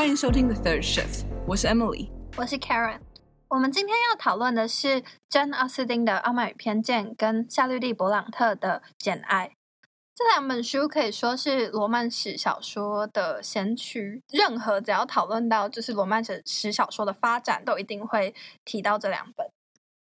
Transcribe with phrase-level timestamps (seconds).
[0.00, 3.00] 欢迎收听 The Third Shift，我是 Emily，我是 Karen。
[3.48, 9.48] 我们今天要讨论的是珍·奥斯汀的《傲慢与偏见》跟夏绿蒂·勃朗特的《简爱》。
[10.14, 14.22] 这两本书可以说是罗曼史小说的先驱。
[14.32, 19.46] 任何只要讨论到就是罗曼史史小说的发展，都一定会提到这两本。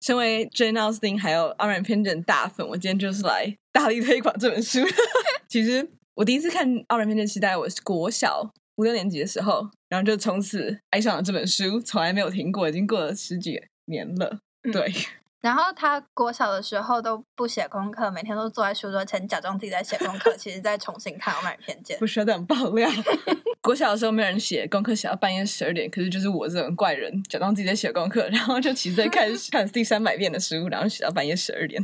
[0.00, 4.78] 身为 Jane Austen 还有《傲慢与偏见》大粉，我今天就是来大力推广这本书。
[5.50, 14.38] 其实我第一次看《傲慢与偏见》是在我是国小五六年级的时候，然后就从此爱上了这本书，从来没有停过，已经过了十几年了。
[14.72, 14.88] 对。
[14.88, 14.94] 嗯
[15.40, 21.96] 然后他国小的时候都不写功课，每天都坐在书桌前假装自己在写功课，其实在重新看《傲慢与偏见》。
[22.00, 22.90] 不需要这样爆料。
[23.62, 31.80] 国小的时候没有人写功课，写到半夜十二点，可是就是我这种怪人，假装自己在写功课，然后就其实在看看第三百遍的书，然后写到半夜十二点。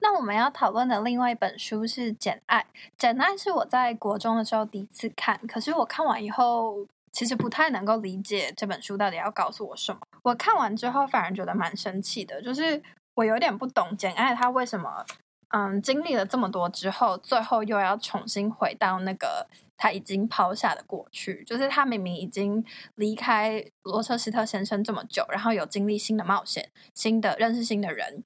[0.00, 2.60] 那我们要讨论的另外一本书是《简爱》，
[2.96, 6.86] 《简爱》是我在国中的时候第一次看，可是我看完以后。
[7.10, 9.98] 其实不太能够理解这本书到底要告诉我什么。
[10.22, 12.80] 我看完之后反而觉得蛮生气的，就是
[13.14, 15.04] 我有点不懂简爱他为什么，
[15.48, 21.42] 嗯，经历了这么多之后，最后又要重新回到那个他已经抛下的过去。
[21.44, 28.22] 就是他明明已经离开罗彻斯特先生这么久，然后有经历新的冒险、新的认识新的人，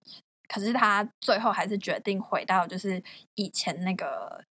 [0.52, 3.02] 可是他最后还是决定回到就是
[3.36, 4.44] 以前那个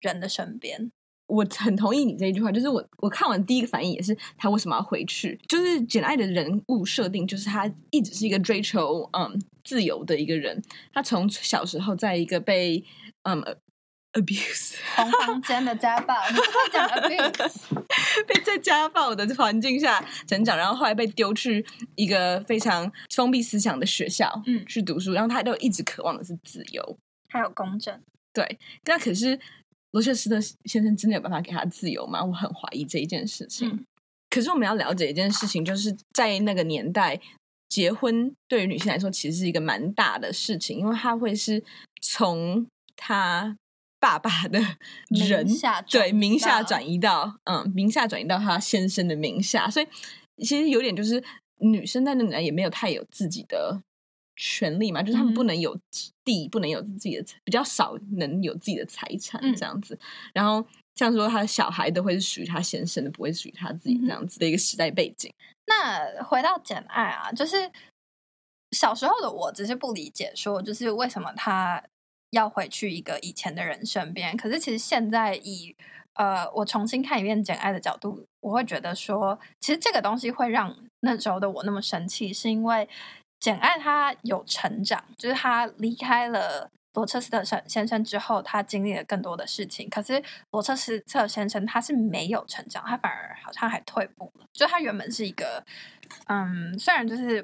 [0.00, 0.92] 人的身边。
[1.26, 5.38] 我很同意你这一句话，就是我我看完第一个反应也是他为什么要回去？
[5.48, 10.60] 就是简爱的人物设定，就是他一直是一个追求嗯自由的一个人。
[10.92, 12.84] 他从小时候在一个被
[13.22, 13.40] 嗯
[14.12, 17.56] abuse 同房间的家暴，你不会讲 abuse，
[18.26, 28.00] 被在家暴的环境下成长，然后后来被丢去一个非常封闭思想的学校，嗯，去读书，然后他都一直渴望的是自由，还有公正。
[28.32, 29.38] 对，那可是。
[29.92, 32.24] 罗切斯特先生真的有办法给他自由吗？
[32.24, 33.68] 我很怀疑这一件事情。
[33.68, 33.84] 嗯、
[34.28, 37.20] 可是我们要了解一件事情，就是在那个年代，
[37.68, 41.60] 结婚对于女性来说其实是一个蛮大的事情，因为它会是
[42.00, 43.56] 从他
[44.00, 44.58] 爸爸的
[45.28, 49.86] 人名下对名下转移到嗯名下转移到他先生的名下，所以
[50.38, 51.22] 其实有点就是
[51.58, 53.82] 女生在那里也没有太有自己的。
[54.42, 55.78] 权利嘛，就是他们不能有
[56.24, 59.94] 地，嗯、不能有自己的，比较少能有自己的财产这样子。
[59.96, 60.00] 嗯、
[60.32, 65.30] 然后像说他的小孩都会是属于他先生的，不会属于他自己这样子的一个时代背景。
[65.66, 67.70] 那回到简爱啊，就是
[68.70, 71.84] 小时候的我只是不理解，说就是为什么他
[72.30, 74.36] 要回去一个以前的人身边。
[74.36, 75.74] 可是其实现在以
[76.14, 82.88] 呃我重新看一遍简爱的角度，我会觉得说，其实这个东西会让那时候的我那么生气，是因为。
[83.40, 89.88] 简爱他有成长，就是他离开了罗彻斯特先生之后，他经历了更多的事情。
[89.88, 94.46] 可是罗彻斯特先生他是没有成长，他反而好像还退步了。
[94.52, 95.64] 就他原本是一个，
[96.26, 97.42] 嗯，虽然就是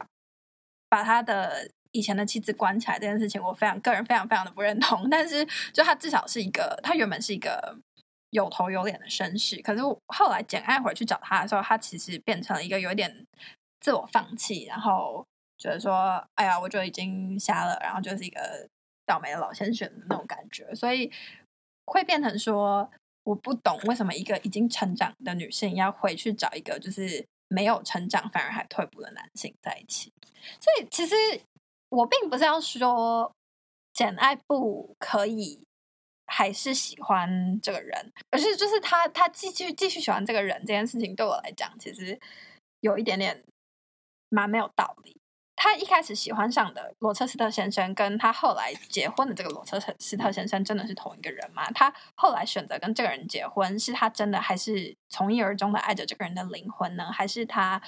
[0.90, 5.08] 把他的以前的妻子关起来这件事情，我非常个人非常非常的不认同。
[5.10, 7.76] 但是就他至少是一个，他原本是一个
[8.30, 9.60] 有头有脸的绅士。
[9.62, 13.26] 可是后来简爱回去找他的时候，他其实变成了一个有点
[13.80, 15.26] 自我放弃，然后。
[15.58, 18.68] 觉得说，哎呀，我就已经瞎了，然后就是一个
[19.06, 21.10] 倒霉的老先生的那种感觉，所以
[21.86, 22.90] 会变成说，
[23.24, 30.12] 我不懂为什么一个已经成长的女性要回去找一个就是没有成长反而还退步的男性在一起。
[30.60, 31.14] 所以其实
[31.96, 33.32] 我并不是要说
[33.94, 35.62] 简爱不可以
[36.26, 42.18] 还是喜欢这个人，而是就是他他继续继续喜欢这个人这件事情对我来讲，其实
[42.80, 43.42] 有一点点
[44.28, 45.16] 蛮没有道理。
[45.58, 51.70] 他一开始喜欢上的罗彻斯特先生，跟他后来结婚的这个罗彻斯特先生，真的是同一个人吗？
[51.70, 57.10] 他后来选择跟这个人结婚，是他真的还是从一而终的爱着这个人的灵魂呢？
[57.10, 57.80] 还是他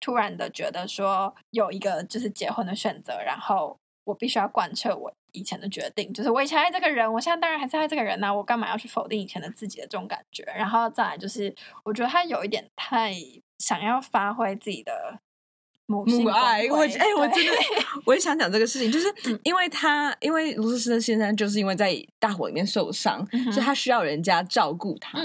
[0.00, 10.44] 突然的觉得说有一个就是结婚的选择，然后我必须要贯彻我以前的决定，就是我以前爱这个人，我现在当然还是爱这个人呢、啊，我干嘛要去否定以前的自己的这种感觉？
[10.44, 11.54] 然后再来就是，
[11.84, 13.14] 我觉得他有一点太
[13.58, 15.20] 想要发挥自己的。
[15.90, 17.52] 母爱，我哎，我真的，
[18.04, 25.24] 我也想讲这个事情，就 是因为他，因为罗彻斯特先生就是因为在大火里面受伤，嗯、所以他需要人家照顾他，嗯、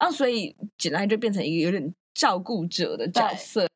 [0.00, 3.68] 然后所以简单就变成一个有点照顾者的角色。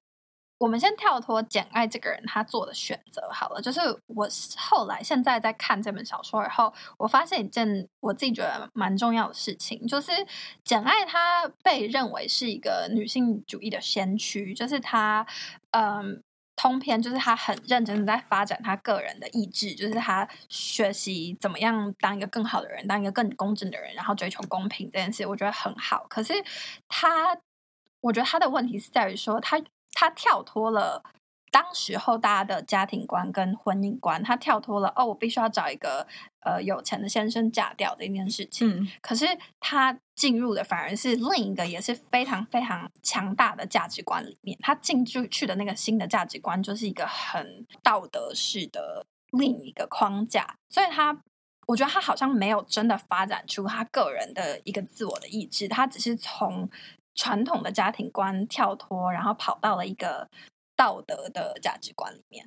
[0.59, 10.13] 我们先跳脱简爱这个人他做的选择好了，就是我后来现在在看这本小说以后，我发现一件我自己觉得蛮重要的事情，就是
[10.65, 15.27] 简爱她被认为是一个女性主义的先驱，就是她
[15.73, 16.23] 嗯，
[16.55, 26.07] 通篇就是她很认真的在发展她个人的意志，就是她学习怎么样当一个更好的人，当一个更公正的人，然后追求公平这件事，我觉得很好。
[26.09, 26.33] 可是
[26.89, 27.37] 她。
[28.05, 29.59] 我觉得他的问题是在于说他
[29.95, 31.03] 他跳脱了。
[31.51, 36.05] 当时候大家的家庭观跟婚姻观，他跳脱了哦，我必须要找一个
[36.41, 38.69] 呃有钱的先生嫁掉的一件事情。
[38.69, 39.25] 嗯，可是
[39.61, 44.59] 他进入的反而是另一个也是非常非常强大的价值观里面。
[44.61, 51.17] 他进去的那个新的价值观就是一个很道德式的另一个框架，所以他
[51.69, 56.69] 我觉得他好像没有真的发展出他个人的一个自我的意志，他只是从
[57.15, 60.29] 传统的家庭观跳脱，然后跑到了一个。
[60.77, 62.45] 道德的价值观里面，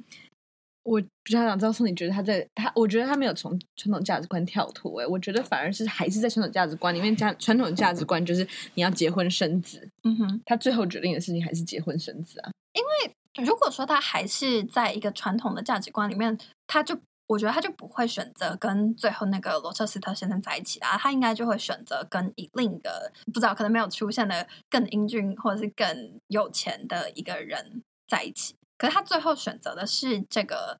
[0.83, 4.99] 我比较想知道说，你觉得他在他，我觉得他没有从传统价值观跳脱。
[4.99, 9.89] 哎，我觉得反而是还是在传统价值观里面，家传统价值观就是你要结婚生子。
[10.03, 12.51] 嗯哼，他最后决定的事情还是结婚生子啊。
[12.73, 16.37] 因为如果说他还是在一个传统的价值观里面，
[16.67, 27.83] 他就我觉得他就不会选择跟最后那个罗彻斯特先生在一起啊，他应该就会选择跟另一个不知道可能没有出现的更英俊或者是更有钱的一个人。
[28.09, 30.79] 在一起，可是他最后选择的是这个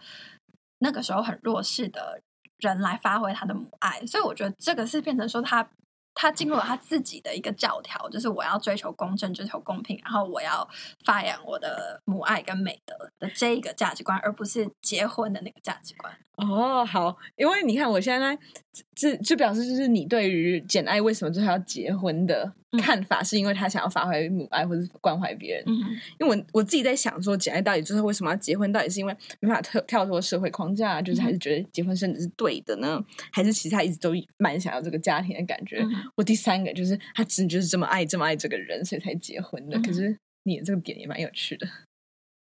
[0.78, 2.22] 那个时候很弱势的
[2.60, 5.70] 人来发挥他的母爱，所以我觉得这个是变成说他
[6.14, 10.66] 他进入了他自己的一个教条，就是我要追求公正、追求公平，然后我要
[11.04, 16.18] 发扬我的母爱跟美德的这一个价值观，而不是结婚的那个价值观。
[16.38, 18.38] 哦，好，因为你看我现在
[18.96, 22.54] 这就表示就是你对于简爱为什么最后要结婚的。
[22.80, 25.80] 看法是因为他想要发挥母爱或者关怀别人，嗯、
[26.20, 28.70] 因为我我自己在想说，简爱到底最后为什么要结婚？
[28.74, 32.98] 到底是因为没办法跳跳脱社会框架，就是还是觉得结婚生子是对的呢？
[33.00, 35.80] 嗯、还是其实他一直都蛮想要这个家庭的感觉？
[35.80, 39.78] 嗯、我第三个就是他真的就是这么爱这么爱这个人，所以才结婚的。
[39.78, 41.66] 嗯、可是你的这个点也蛮有趣的。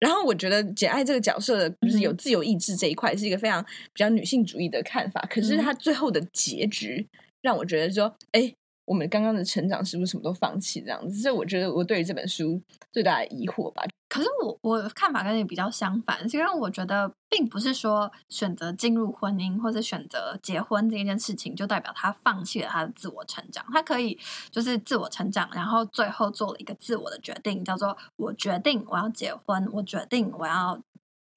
[0.01, 5.25] 然后我觉得简爱这个角色就是有自由意志这一块是一个非常比较女性主义的看法。
[5.29, 7.07] 可是她最后的结局
[7.41, 8.53] 让我觉得说，哎。
[8.85, 11.21] 我们刚刚的成长是不是什么都放弃这样子？
[11.21, 12.61] 所以我觉得我对于这本书
[12.91, 13.85] 最大的疑惑吧。
[14.11, 23.65] 可是我我看法跟你比较相反，是因为我觉得并不是说选择进入婚姻或者选择结婚这件事情就代表他放弃了他的自我成长。
[23.71, 24.19] 他可以
[24.51, 30.81] 就是自我成长，然后最后做了一个自我的决定，叫做我决定我要结婚，我决定我要。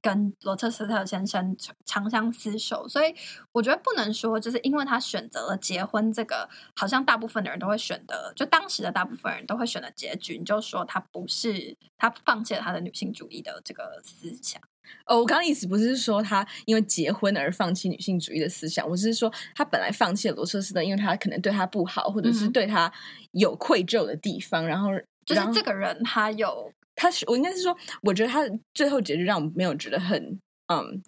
[0.04, 1.56] 跟罗彻斯特先生
[1.86, 3.14] 长相厮守，所以
[3.52, 6.46] 我觉得不能说就是因为他选择了结婚这个，
[6.76, 14.60] 好像大部分的人都会选的，就当时的大部分人都会选的结局，你就说他不是他放弃了他的女性主义的这个思想。
[15.06, 22.92] 哦，我刚刚意思不是说他因为结婚而放弃女性主义的思想，我是说他本来放弃了罗彻斯特，因为他可能对他不好，或者是对他
[23.30, 24.90] 有愧疚的地方，然后
[25.24, 26.70] 就是这个人他有。
[26.96, 28.40] 他是我应该是说，我觉得他
[28.72, 30.40] 最后结局让我没有觉得很
[30.72, 31.02] 嗯，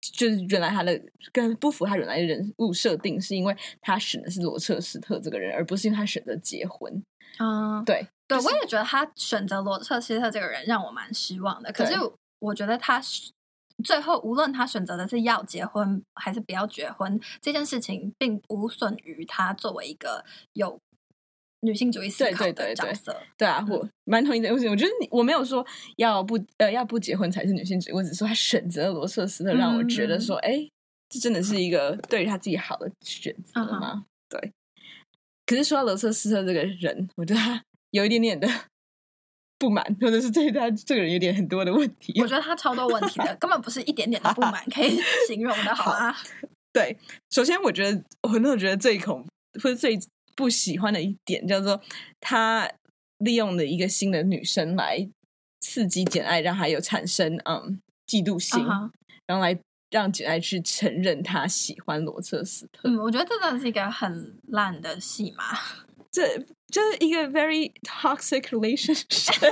[0.00, 1.00] 就是原来他的
[1.32, 7.02] 跟不符他原来的人物设定，是因为他选的是罗彻斯特这个人，而不是因为他选择结婚。
[7.38, 11.70] 嗯，对对，我也觉得他选择罗彻斯特这个人让我蛮失望的。
[11.72, 11.94] 可是
[12.38, 13.00] 我觉得他
[13.84, 20.24] 最后无论他选择的是要结婚还是不要结婚，这件事情并无损于他作为一个
[20.54, 20.78] 有。
[21.66, 24.70] 女性主义思考的角色，对，对，对，对，对啊，我蛮同意这个事情。
[24.70, 25.66] 我觉得你，我没有说
[25.96, 30.70] 要不呃要不结婚才是女性主义，我只是说他选择了罗彻斯特，让我觉得说，哎、嗯，
[31.10, 33.92] 这真的是一个对于他自己好的选择吗？
[33.94, 34.52] 嗯、对。
[35.44, 38.48] 可是说到罗彻斯特这个人，我觉得他有一点点的
[39.58, 42.20] 不满，或者是对他这个人有点很多的问题。
[42.20, 46.14] 我觉得他超多问题的， 根本不是一点点的不满可以 形容的，好吗？
[46.72, 46.96] 对，
[47.30, 49.26] 首先我觉得我那我觉得最恐
[49.62, 49.98] 或者最。
[50.36, 51.80] 不喜欢的一点叫做，
[52.20, 52.70] 他
[53.18, 55.08] 利用了一个新的女生来
[55.60, 58.90] 刺激简爱，让他有产生嗯嫉妒心，uh huh.
[59.26, 59.58] 然后来
[59.90, 62.88] 让简爱去承认他喜欢罗彻斯特。
[62.88, 65.58] 嗯，我觉得这真的是一个很烂的戏码，
[66.12, 66.38] 这
[66.70, 69.40] 就是一个 very toxic relationship。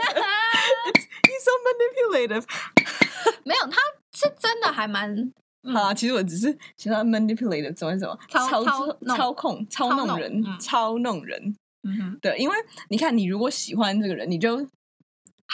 [1.25, 2.45] He's so manipulative。
[3.45, 3.79] 没有，他
[4.13, 5.33] 是真的还蛮。
[5.65, 12.55] 好啦，其实我只是喜欢 manipulate 怎么怎么操操操控操弄人操弄人，嗯哼，对，因为
[12.89, 14.67] 你看，你如果喜欢这个人，你就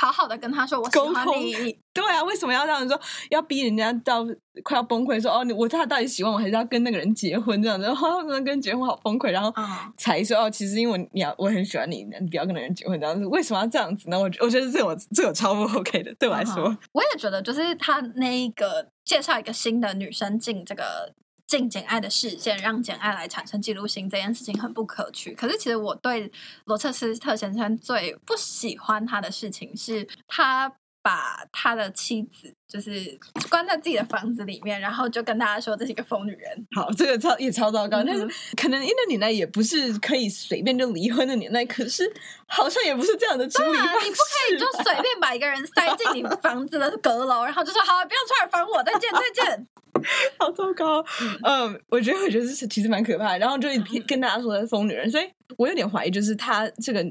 [0.00, 2.98] 好好的跟他说我喜欢你， 对啊，为什么要这样说？
[3.28, 4.24] 要逼人家到
[4.62, 7.84] 快要崩溃，说哦，我他到底喜欢我还是要跟那个人结婚这样子？
[7.86, 9.52] 然后跟人结婚好崩溃，然后
[9.98, 13.26] 才说哦，其实因为你要我很喜欢你，你不要跟那个人结婚这样子。
[13.26, 14.18] 为什么要这样子呢？
[14.18, 18.88] 我我觉得这我这种超不 OK 的，对我来说，我也觉得就是他那一个。
[19.02, 21.12] 介绍一个新的女生进这个
[21.50, 25.34] 进简爱的视线，让简爱来产生嫉妒心，这件事情很不可取。
[25.34, 26.30] 可是，其实我对
[26.66, 36.66] 罗彻斯特先生最不喜欢他的事情是，他把他的妻子就是关在自己的房子里面，然后就跟大家说这是一个疯女人。
[36.76, 38.02] 好，这个超也超糟糕。
[38.02, 42.04] 嗯、但是可能那年代也不是可以随便就离婚的年代，可是
[42.46, 44.04] 好像也不是这样的处理方式、啊。
[44.04, 49.66] 你不可以就随便把一个人塞进你房子的阁楼，然后就说好，不要出来烦我，再见再见。
[50.38, 51.04] 好糟糕。
[51.20, 53.38] 嗯，嗯，我觉得我觉得是其实蛮可怕的。
[53.38, 53.68] 然后就
[54.06, 55.24] 跟大家说是疯女人，所以
[55.56, 57.04] 我有点怀疑，就是他这个。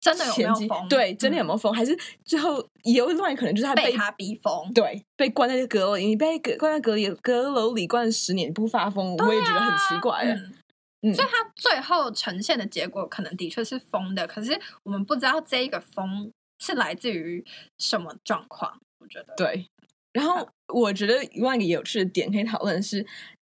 [0.00, 0.88] 真的有没有疯？
[0.88, 1.72] 对，真的有没有疯？
[1.72, 4.72] 嗯、还是最后有另外可能就是他被，被他逼疯？
[4.72, 10.22] 对，被关在阁楼里，你被关在阁里阁楼里关了十年不发疯，啊、我也觉得很奇怪。
[10.22, 10.54] 嗯，
[11.02, 17.44] 嗯，所以他最后呈现的结果可能的确是疯的，可是我们不知道这一个疯是来自于
[17.78, 18.80] 什么状况。
[19.00, 19.66] 我觉得对。
[20.12, 23.04] 然后我觉得另外一个有趣的点可以讨论是，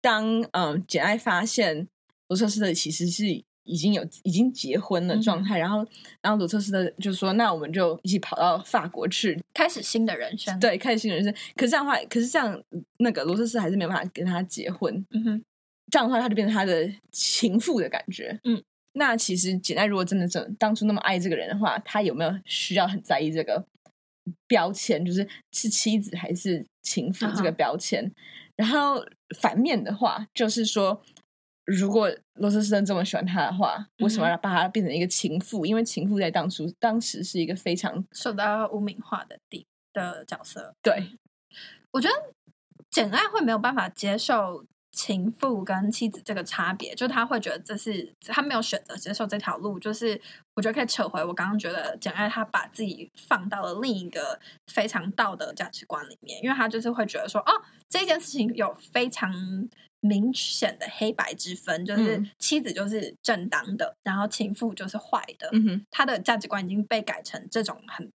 [0.02, 1.88] 当嗯简爱发现
[2.28, 3.42] 罗彻斯特其实是。
[3.64, 5.86] 已经有已经结婚的状态，嗯、然后
[6.20, 11.34] 然后罗彻斯特就说：“那我们就一起跑到法国去，开始新的人生。”对，开始新的人生。
[11.56, 12.62] 可是这样的话，可是这样
[12.98, 14.94] 那个罗彻斯特还是没有办法跟他结婚。
[15.10, 15.44] 嗯哼，
[15.90, 18.38] 这样的话，他就变成他的情妇的感觉。
[18.44, 23.64] 嗯，那其实简爱如果真的真当初那么爱这个人的话，他有没有需要很在意这个
[24.46, 28.04] 标签，就是是妻子还是情妇这个标签？
[28.04, 28.14] 嗯、
[28.56, 29.02] 然后
[29.40, 31.02] 反面的话，就是说。
[31.66, 35.64] 如果罗彻斯特这么喜欢他的话，为什么要把他变成一个情妇？
[35.64, 40.74] 嗯、因为情妇在当初当时是一个非常受到污名化的地的角色。
[40.82, 41.16] 对，
[41.90, 42.14] 我觉得
[42.90, 49.78] 简爱会没有办法接受情妇跟妻子这个差别，就他会觉得这是他没有选择接受这条路。
[49.78, 50.20] 就是
[50.54, 59.32] 我觉得可以扯回我刚刚觉得简爱他把自己放到了另一个非常道德价值观里面，因为他就是会觉得说，哦，这件事情有非常。
[60.06, 65.48] 明显的黑白之分，就是妻子就是正当的，嗯、然后情妇就是坏的。
[65.52, 68.12] 嗯哼，他的价值观已经被改成这种很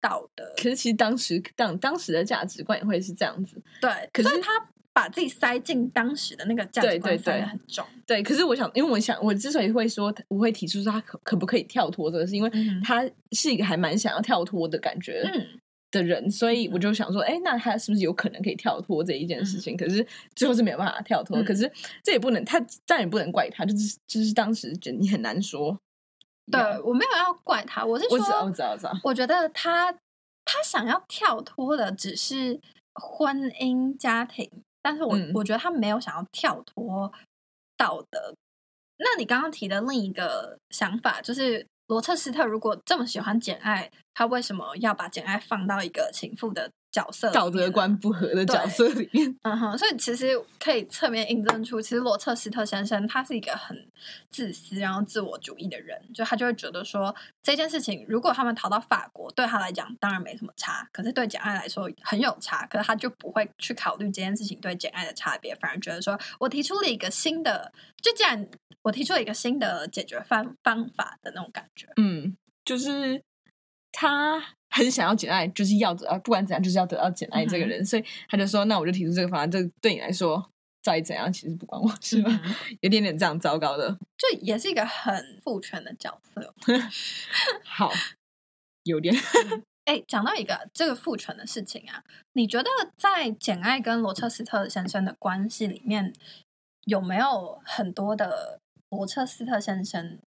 [0.00, 0.52] 道德。
[0.56, 3.62] 可是其实当时当当时的价值观也会是这样子。
[3.80, 4.50] 对，可是他
[4.92, 7.86] 把自己塞进当时的那个价值观塞得很重。
[8.04, 12.50] 对，对，对，对，可是我想，因为我想，我之所以会说我会提出说他可可不可以跳脱这个，是因为
[12.82, 15.22] 他是一个还蛮想要跳脱的感觉。
[15.90, 15.92] 嗯。
[15.92, 19.74] 的人，所以我就想说，哎、欸，那他是不是有可能可以跳脱这一件事情？
[19.74, 20.06] 嗯、可是
[20.36, 21.36] 最后是没有办法跳脱。
[21.36, 21.68] 嗯、可是
[22.04, 25.76] 这也不能，他但也不能怪他，就是就是当时觉得你很难说。
[26.48, 29.00] 对，我没有要怪他，我是说，我知道，我知道，我知道。
[29.02, 29.92] 我觉得他
[30.44, 32.60] 他想要跳脱的只是
[32.94, 34.48] 婚姻家庭，
[34.80, 37.12] 但是我、嗯、我觉得他没有想要跳脱
[37.76, 38.32] 道德。
[38.98, 41.66] 那你刚刚提的另一个想法就是。
[41.90, 53.88] 罗彻斯特如果这么喜欢简爱，他为什么要把简爱放到一个情妇的角色，道德观不合的角色里面， 嗯哼，所以其实可以侧面印证出，其实罗彻斯特先生他是一个很
[54.30, 68.48] 自私然后自我主义的人，就他就会觉得说这件事情，如果他们逃到法国，对他来讲当然没什么差，可是对简爱来说很有差，可是他就不会去考虑这件事情对简爱的差别，反而觉得说我提出了一个新的，就既然
[68.82, 73.22] 我提出了一个新的解决方方法的那种感觉，嗯，就是
[73.92, 74.56] 他。
[74.70, 80.50] 很想要简爱，就是要得，不管怎样，就是要得到简爱这个人，嗯、所以他就说：“那我就提出这个方案，这对你来说
[80.82, 82.30] 再怎样，其实不关我事吧？
[82.44, 86.54] 嗯、有点点这样糟糕的，就也是一个很父权的角色。
[87.64, 87.90] 好，
[88.84, 89.14] 有点。
[89.86, 96.12] 哎、欸，讲到一个这个父权的事情啊，你觉得在简爱跟罗彻斯特先生的关系里面，
[96.84, 98.60] 有没有很多的
[98.90, 100.20] 罗彻斯特先生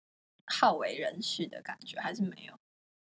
[0.46, 2.54] 好为人师的感觉，还是没有？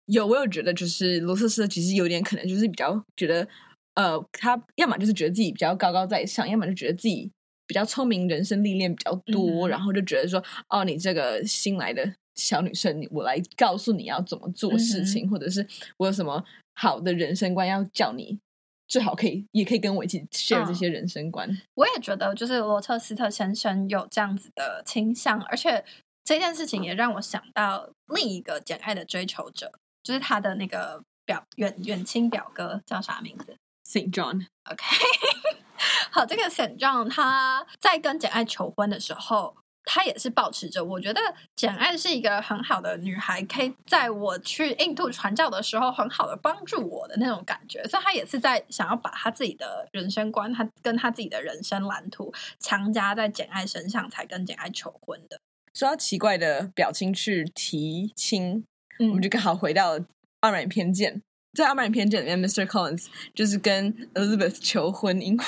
[0.07, 3.47] 有，我有觉得，就是罗特斯特其实有点可能就是比较觉得，
[3.95, 7.31] 呃，他要么就是觉得自己比较高高在上，要么就觉得自己
[7.67, 15.67] 比较聪明，人生历练比较多，嗯、然后就觉得说，哦，你这个新来的小女生，我来告诉你要怎么做事情，嗯、或者是
[15.99, 16.45] 我有什么
[16.75, 18.39] 好的人生观要叫你，
[18.89, 21.49] 最好可以也可以跟我一起 share 这些人生观。
[21.49, 25.85] 嗯、我也觉得，就是罗彻斯特先生有这样子的倾向，而且
[26.25, 29.73] 这件事情也让我想到另一个简爱的追求者。
[30.03, 33.57] 就是他的那个表远远亲表哥叫啥名字
[33.87, 34.47] ？Saint John。
[34.71, 34.85] OK，
[36.11, 41.21] 好，这个 Saint John 他在跟简爱求婚的时候，他也是保持着我觉得
[41.57, 55.41] 简爱是一个很好的女孩，可以在我去印度传教的时候很好的帮助我的那种感觉，所以他也是在想要把他自己的人生观，他跟他自己的人生蓝图强加在简爱身上，才跟简爱求婚的。
[55.75, 58.65] 说到奇怪的表情去提亲。
[59.09, 59.99] 我们就刚好回到
[60.41, 61.23] 傲慢与偏见
[61.55, 62.65] 在《傲慢与偏见》里面，Mr.
[62.67, 65.45] Collins 就是跟 Elizabeth 求婚，因为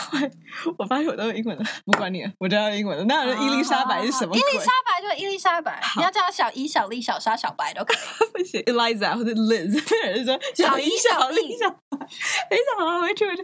[0.77, 3.05] 我发现我都是英文的，不管你了，我知道英文的。
[3.07, 4.39] 那伊丽莎白是什么鬼？
[4.39, 7.97] 伊丽莎白就是伊丽莎白，你要叫她小伊、小丽、小莎、小白都可以。
[8.35, 9.73] 不行，Eliza 或者 Liz，
[10.07, 12.07] 有人说小伊、小丽、小白。
[12.51, 13.43] 非常好，回去回去。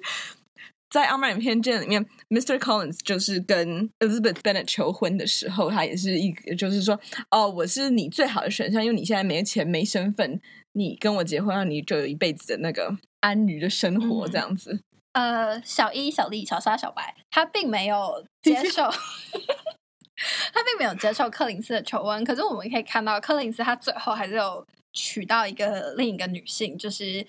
[0.90, 2.59] 在《傲慢与偏见》里面，Mr.
[2.59, 10.40] Collins 就是跟 Elizabeth Bennet 求婚的时候，他也是一个，就是说，哦，我是你最好的选项，因为你现在没钱、没身份。
[10.73, 14.80] 你跟我结婚，那你就有一辈子的那个安于的生活，这样子。
[15.14, 18.85] 嗯、呃，小伊、小丽、小沙、小白，他并没有接受，
[20.54, 22.23] 他并没有接受柯林斯的求婚。
[22.23, 27.26] 可是我们可以看到，柯林斯他最后还是有娶到一个另一个女性，就是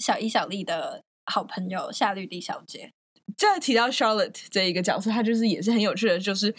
[0.00, 2.90] 小伊、小丽的好朋友夏绿蒂小姐。
[3.36, 6.54] 再提到 Charlotte 这一个角色，她就是也是很有趣的，就是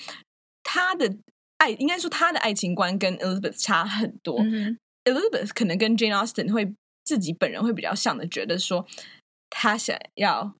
[0.63, 1.17] 她的
[1.57, 4.39] 爱，应该说她的爱情观跟 Elizabeth 差很多。
[4.41, 8.87] 嗯 Elizabeth 可能跟 Jane Austen 会自己本人会比较像的，觉得说
[9.51, 10.55] 她想要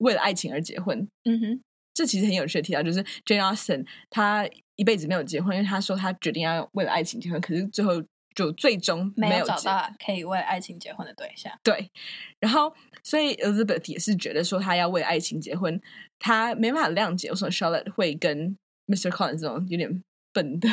[0.00, 1.08] 为了爱情而结婚。
[1.24, 1.60] 嗯哼，
[1.94, 8.02] 这其实很有趣的提到，就是 Jane Austen 她一辈子没有结婚，因为她说她决定要为了爱情结婚，可是最后
[8.38, 11.52] 就最终没有，找到可以为爱情结婚的对象。
[11.64, 11.90] 对，
[12.38, 15.80] 然后所以 Elizabeth 也是觉得说他要为爱情结婚，
[16.20, 19.10] 他没办法谅解为什么 Charlotte 会跟 Mr.
[19.10, 20.68] Collins 这种有点笨的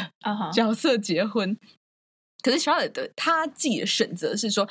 [0.53, 1.55] 角色结婚。
[1.55, 1.69] Uh huh.
[2.43, 4.69] 可是 Charlotte 的她自己的选择是说，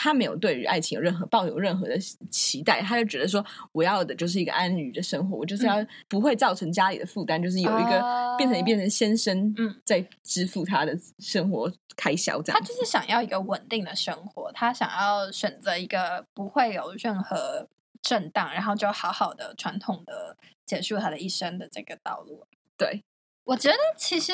[0.00, 1.98] 他没有对于爱情有任何抱有任何的
[2.30, 12.60] 期待，他就觉得说，我要的就是一个安于的生活，我就是要不会造成家里的负担，嗯、就是有一个变成变成先生，嗯，在支付他的生活开销这样。
[12.60, 17.68] 他就是想要一个稳定的生活，他想要选择一个不会有任何
[18.00, 22.46] 震荡，然后就好好的传统的结束他的一生的这个道路。
[22.76, 23.02] 对，
[23.44, 24.32] 我觉得其实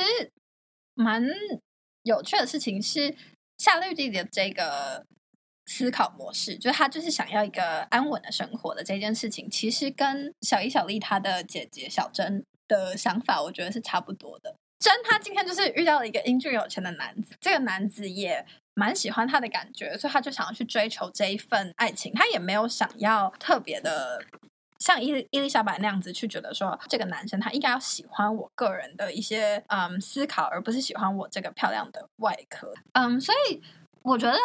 [0.92, 1.24] 蛮。
[2.04, 3.16] 有趣的事情是，
[3.56, 5.06] 夏绿蒂的这个
[5.66, 14.54] 思考模式，就是他就是想要一个安稳的生活的这件事情，其实跟小伊、小丽她的姐姐小珍的想法，我觉得是差不多的。
[14.78, 18.44] 珍她今天就是遇到了一个英俊有钱的男子，这个男子也
[18.74, 24.22] 蛮喜欢她的感觉，所以他就想要去追求这一份爱情，他也没有想要特别的。
[24.80, 32.70] 像伊伊丽莎白那样子去觉得说，这个男生他应该要喜欢我个人的一些嗯思考，而不是喜欢我这个漂亮的外壳。
[32.92, 33.62] 嗯，所以
[34.04, 34.38] 我觉得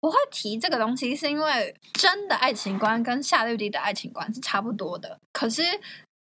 [0.00, 5.18] 我会提这个东西，是因为真的爱情观跟夏绿蒂的爱情观是差不多的。
[5.32, 5.62] 可是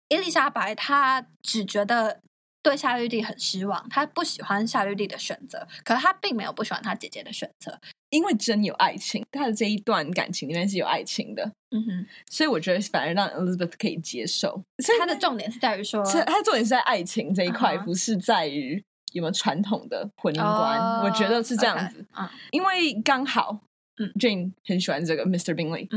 [0.09, 2.19] 伊丽莎白她只觉得
[2.63, 7.79] 对夏绿蒂很失望，她不喜欢夏绿蒂的选择，可是她并没有不喜欢她姐姐的选择。
[8.09, 14.61] 因为真有爱情，她的这一段感情里面是有爱情的，嗯哼，所以我觉得反而让 Elizabeth 可以接受。
[14.83, 17.83] 所以他的重点是在于说，他的重点是在爱情这一块，uh huh.
[17.85, 20.79] 不是在于有没有传统的婚姻观。
[20.79, 22.25] Uh, 我觉得是这样子，okay.
[22.25, 22.29] uh.
[22.51, 23.61] 因为刚好，
[23.97, 25.53] 嗯，Jane 很喜欢这个 Mr.
[25.53, 25.87] Bingley，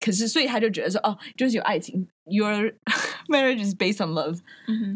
[0.00, 2.72] 可是所以他就觉得说，哦，就是有爱情，Your
[3.28, 4.40] marriage is based on love，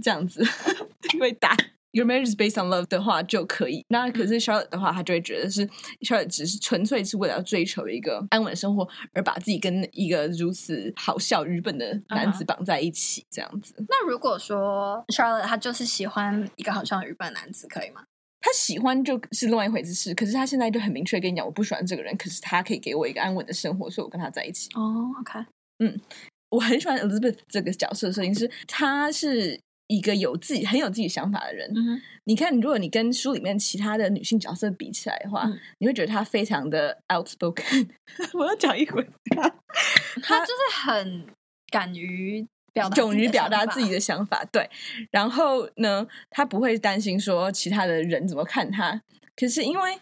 [0.02, 0.44] 这样子
[1.14, 1.56] 因为打。
[1.96, 5.66] Your marriage is based on love 的话就可以，那可是 Charlotte 的话，他就会觉得是
[6.00, 13.74] Charlotte 只是纯粹是为了要追求一个安稳的生活，而把自己跟一个如此好笑愚笨的男子绑在一起，这样子。
[13.88, 18.02] 那如果说 Charlotte 他就是喜欢一个好笑愚笨的男子，可以吗？
[18.42, 24.68] 他喜欢就是另外一回事，可是他现在就很明确跟你讲，我不喜欢这个人，可是他可以给我一个安稳的生活，所以我跟他在一起。
[24.74, 25.46] 哦，OK，
[25.78, 25.98] 嗯，
[26.50, 29.58] 我很喜欢 Elizabeth 这个角色的设定是，他是。
[29.88, 37.88] 一个有自己很有自己想法的人，嗯、你看，如果你跟书里面其他的女性角色比起来的话，嗯、你会觉得她非常的 outspoken。
[38.34, 39.02] 我要讲一回，
[40.22, 41.26] 她就是很
[41.70, 44.44] 敢于表达，勇于表达自己的想法。
[44.50, 44.68] 对，
[45.10, 49.02] 然后呢，她不会担心说其他的人怎么看她。
[49.36, 49.98] 可是因为。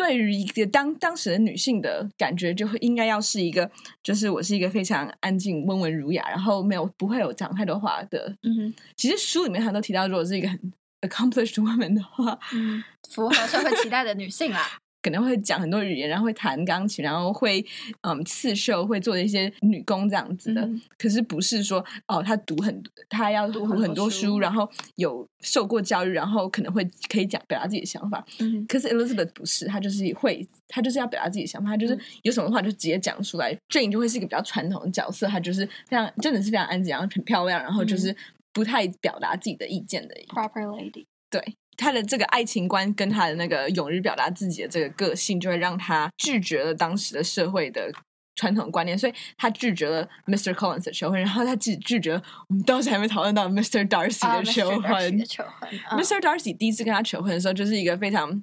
[0.00, 3.70] 对于一个当当时的女性的感觉，就会应该要是一个，
[4.02, 8.34] 就是我是一个非常安静、温文儒雅，然后没有不会有讲太多话的。
[8.42, 14.80] 嗯哼，其实书里面他都提到，如果是一个很 accomplished woman 的话，嗯，符合社会期待的女性啦。
[15.02, 17.64] 可能会讲很多语言，然后会弹钢琴，然后会
[18.02, 20.60] 嗯刺绣，会做一些女工这样子的。
[20.62, 28.24] 嗯、可是不是说哦，她读很，她要读很多书，然后有受过教育，然后可能会可以讲表达自己的想法。
[28.38, 33.56] 嗯、可是 Elizabeth 不是，她就是会，她就是要表达自己的想法，她就是有什么话就直接讲出来。
[33.68, 38.14] Jane、嗯、就会是一个比较传统的角色，她就是非常真的是非常安静，然后很漂亮，然后就是
[38.52, 41.06] 不太表达自己的意见的 proper lady。
[41.30, 41.40] 对。
[41.80, 47.90] 他的这个爱情观跟他的那个勇于表达自己的这个个性，就会让他拒绝了当时的社会的
[48.36, 50.54] 传统观念，所以他拒绝了 Mr.
[50.54, 53.86] Collins 的求婚，然后他自己拒绝了我们当时还没讨论到 Mr.
[53.88, 55.18] Darcy 的求婚。
[55.18, 56.20] Mr.
[56.20, 58.42] Darcy 第一次跟他求婚的时候，就是一个非常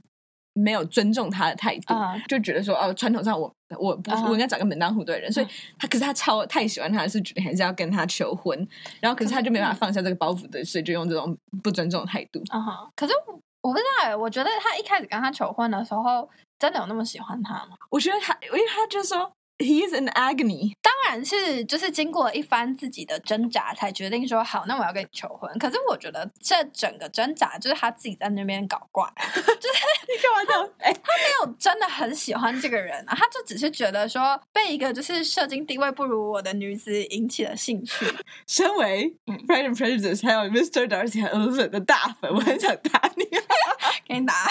[0.58, 2.28] 没有尊重他的态度，uh.
[2.28, 4.28] 就觉得说哦，传统上我我不、uh.
[4.28, 8.68] 我应该找个门当户对的人，所以他可是他超太喜欢他，是觉得还是要跟他求婚，
[9.00, 12.42] 然后可是他就没办法放下这个包袱的，所以就用这种不尊重的态度。
[12.50, 17.78] 啊哈，可是我我不知道，我觉得他一开始跟他求婚的时候，真的有那么喜欢他吗？
[17.90, 19.32] 我觉得他，因为他就说。
[19.60, 25.52] He is in agony，当然是就是经过一番自己的挣扎，才决定说好，那我要跟你求婚。
[25.58, 30.70] 可是我觉得这整个挣扎就是他自己在那边搞怪， 就是你干嘛这样？
[30.78, 38.06] 哎、欸，他没有真的很喜欢这个人啊，他就只是觉得说被一个就是社经地位不如我的女子引起了兴趣。
[38.46, 40.88] 身为 Pride and Prejudice 还有 Mr.
[40.88, 43.26] Darcy 和 Elizabeth 的大粉，我很想打你，
[44.08, 44.36] 给你打。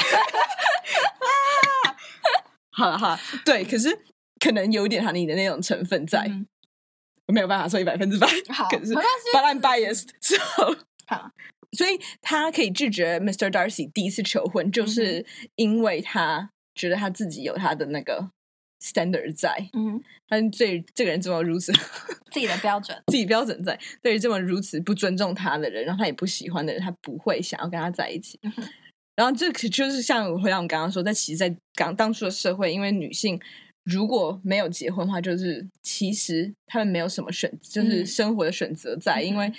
[2.73, 3.97] 好了好了，对，可是。
[4.47, 6.47] 可能有一点哈尼的那种成分在，嗯、
[7.27, 8.29] 我没有办法说一百分之百。
[8.49, 10.37] 好，可是 but I'm biased，so
[11.09, 11.33] 好，
[11.73, 13.51] 所以他可以拒绝 Mr.
[13.51, 18.31] Darcy 第一次求婚，就是因为他觉得他自己有他的那个
[18.81, 21.73] standard 在，嗯，他对这个人这么如此
[22.31, 28.39] 自己的标准，自己标准在，对于这么如此不尊重他的人，然后他也不喜欢的人，他不会想要跟他在一起。
[28.45, 28.53] 嗯、
[29.17, 33.41] 然后这个就是像回到我们刚刚说，在其实，在刚当初的社会，因为女性。
[33.87, 39.51] 如果没有结婚的话，就是其实他们没有什么选，就是生活的选择在，嗯、因为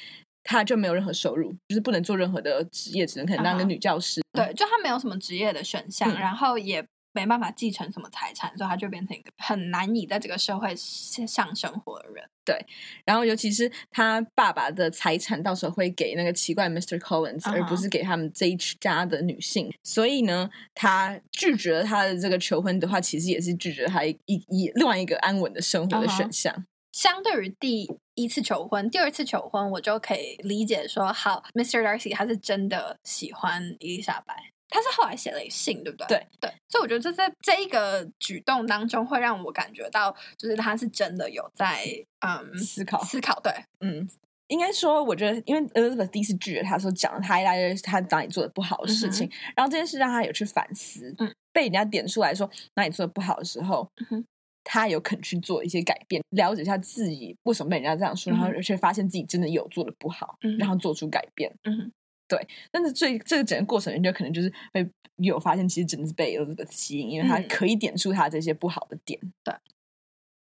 [0.43, 4.21] 他就没有任何收入，就是不能做任何的职业，只能可能当个女教师。
[4.33, 6.85] 对，就他没有什么职业的选项，嗯、然后也。
[7.17, 12.23] 没办法继承什么财产，所以他就变成一个很难以在这个社会上生活的人。
[12.45, 12.55] 对，
[13.03, 16.99] 然后尤其是他爸爸的财产，到时候会给那个奇怪 Mr.
[16.99, 17.53] Collins，、uh -huh.
[17.53, 19.73] 而不是给他们这一家的女性。
[19.83, 26.53] 所以呢，他拒绝了他的这个求婚的话，其实也是拒绝了他一一另外一个安稳的生活的选项。
[26.53, 26.63] Uh -huh.
[26.93, 31.83] 相对于第一次求婚，第二次求婚，我就可以理解说，好，Mr.
[31.83, 34.33] Darcy 他是真的喜欢伊丽莎白。
[34.69, 36.07] 他是后来写了一信，对不对？
[36.07, 41.85] 对对，所以我觉得这在这一个举动当中，会让我感觉到，就是他是真的有在
[42.19, 43.39] 嗯思考思考。
[43.39, 44.07] 对，嗯，
[44.47, 54.25] 应该说，我觉得，因为 Elizabeth 第一次拒绝他说，讲了他一大堆他哪里做的不好的事情，嗯，然后这件事让他有去反思，嗯，被人家点出来说哪里做的不好的时候，嗯，
[54.65, 61.91] 他有肯去做一些改变，了解一下自己为什么被人家这样说，嗯，然后却发现自己真的有做的不好，嗯，然后做出改变，嗯。
[62.27, 64.87] 对，但是最这个整个过程，人就可能就是会
[65.17, 69.19] 有发现，其实真的是被 Elizabeth 吸引，因为他可以点出他这些不好的点。
[69.43, 69.53] 对，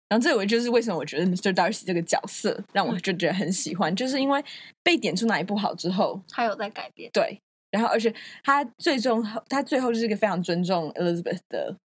[0.09, 1.53] 然后这我就是为什么我觉得 Mr.
[1.53, 4.43] Darcy 这个角色让我就觉得很喜欢，嗯、就是因为
[4.81, 7.11] 被点出哪里不好之后，他有在改变。
[7.11, 7.39] 对，
[7.71, 11.77] 然后而且他最终他最后就是一个非常尊重 Elizabeth 的。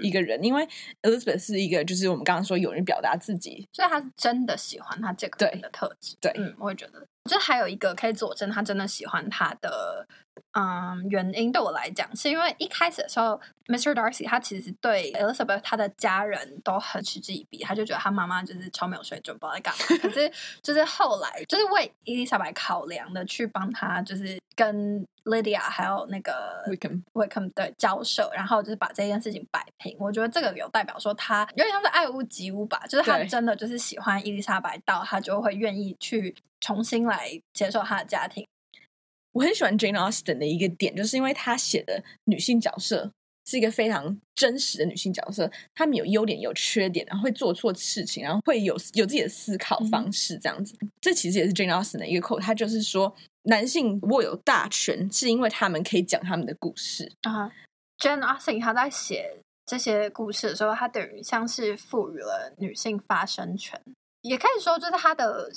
[0.00, 0.66] 一个人，因为
[1.02, 6.16] Elizabeth 是一个，就是我们刚刚说有人表达自己，所以他是真的喜欢他这个人的特质。
[6.18, 7.06] 对，对，嗯，我也觉得。
[7.26, 10.06] 就还有一个可以佐证他真的喜欢他的，
[10.58, 13.92] 嗯，原因对我来讲，是因为一开始的时候，Mr.
[13.92, 19.84] Darcy 他其实对 Elizabeth 他的家人都很嗤之以鼻，他就觉得他妈妈就是超没有水准，不知道在干嘛。
[20.00, 25.06] 可是 就是后来，就是为伊丽莎白考量的去帮他，就是跟。
[25.26, 29.96] Lydia 还有那个 Wickham Wickham 的交涉，然后就是把这件事情摆平。
[29.98, 38.46] 我觉得这个有代表说他有点像是爱屋及乌吧，就是他真的就是喜欢伊丽莎白到他就会愿意去重新来接受他的家庭。
[39.36, 43.12] 我很喜欢 Jane Austen 的一个点，就是因为他写的女性角色
[43.44, 50.74] 是一个非常真实的女性角色，她们有优点有缺点，然后会做错事情，然后会有有自己的思考方式，这样子。
[50.80, 50.90] 嗯。
[51.02, 53.14] 这其实也是 Jane Austen 的一个 quote，他就是说。
[53.48, 57.46] 男性握有大权，是因为他们可以讲他们的故事啊。
[57.46, 57.52] Uh,
[57.96, 63.80] Jane Austen 他在写这些故事的时候，他等于像是赋予了女性发声权，
[64.22, 65.48] 也可以说，就是他的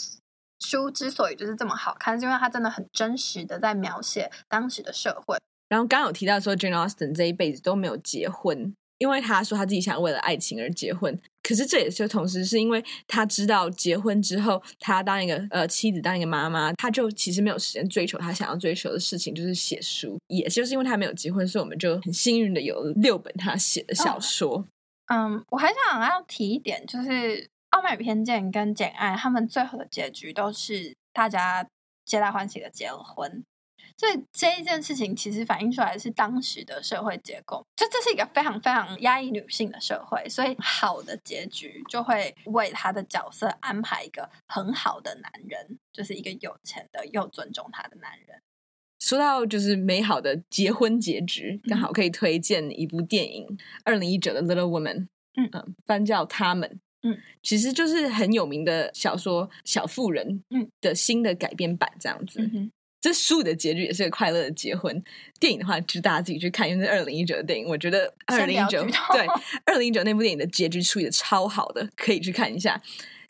[0.59, 5.37] 书之所以就是这么好看，是因为他真的很真实的在描写当时的社会。
[5.67, 8.73] 然后刚刚有提到说，Jane Austen 这一辈子都没有结婚。
[8.97, 20.19] 因为他说他自己想为了爱情而结婚，可是这也就同时是因为他知道结婚之后，他当一个呃妻子，当一个妈妈，他就其实没有时间追求他想要追求的事情，就是写书。
[20.27, 24.65] 也就是因为他没有结婚，所以我们就很幸运的有六本他写的小说。
[25.07, 27.09] 嗯、哦，我还想要提一点，就是
[27.69, 31.67] 《傲慢与偏见》跟《简爱》他们最后的结局都是大家
[32.05, 33.43] 皆大欢喜的结了婚。
[33.97, 48.41] 所以这一件事情其实反映出来的是当时的社会结构，就这是一个非常非常压抑女性的社会，所以好的结局就会为他的角色安排一个很好的男人，就是一个有钱的又尊重他的男人。
[48.99, 54.95] 说到就是美好的结婚结局，刚好可以推荐一部电影，二零一九的《Little Women》，
[55.35, 62.41] 嗯嗯，翻叫他们，嗯，其实就是很有名的小说《小妇人》嗯的新的改编版这样子。
[62.41, 65.01] 嗯这书的结局也是个快乐的结婚。
[65.39, 67.65] 电影的话，就大家自己去看，因为是二零一九的电影。
[67.65, 69.25] 我觉得二零一九对
[69.63, 72.81] 二零一九那部电影的结局处理的超好的，可以去看一下。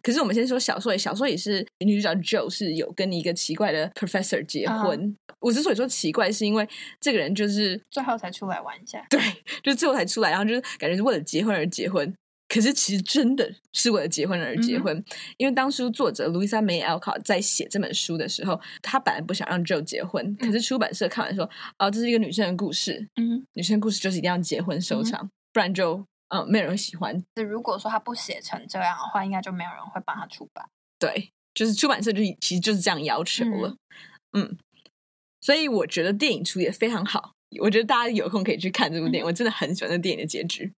[0.01, 4.99] 可是我们先说小说，小说也是女主角 Jo 是有跟一个奇怪的 professor 结婚。
[4.99, 5.15] Uh huh.
[5.39, 6.67] 我之所以说奇怪，是因为
[6.99, 9.21] 这个人就是最后才出来玩一下，对，
[9.61, 12.11] 就是最后才出来，然后就是感觉是为了结婚而结婚。
[12.49, 15.05] 可是其实真的是为了结婚而结婚，嗯、
[15.37, 27.23] 因为当初作者 Louisa May Alcott 在写这本书的时候，她本来不想让 Joe 结婚，嗯、可是出版社看完说，哦，这是一个女生的故事，嗯，女生的故事就是一定要结婚收场，嗯、不然就嗯没有人会喜欢。
[27.35, 30.65] 如果说她不写成这样的话，应该就没有人会帮她出版。
[30.97, 33.75] 对，就是出版社就其实就是这样要求了，
[34.33, 34.57] 嗯，嗯，
[35.39, 40.73] 所以我觉得电影处理的非常好，我觉得大家有空可以去看这部电影，嗯、我真的很喜欢那电影的结局。